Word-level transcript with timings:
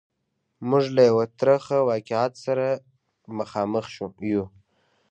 موږ 0.69 0.85
له 0.95 1.01
یوه 1.09 1.25
ترخه 1.39 1.77
واقعیت 1.89 2.33
سره 2.45 2.67
مخامخ 3.37 3.85
یو. 4.31 4.43